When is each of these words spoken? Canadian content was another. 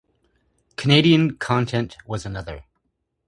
Canadian 0.77 1.37
content 1.37 1.95
was 2.07 2.25
another. 2.25 2.65